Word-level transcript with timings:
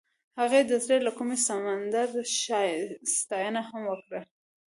هغې 0.39 0.61
د 0.69 0.71
زړه 0.83 0.97
له 1.05 1.11
کومې 1.17 1.37
د 1.39 1.45
سمندر 1.47 2.07
ستاینه 3.17 3.61
هم 3.69 3.81
وکړه. 3.91 4.21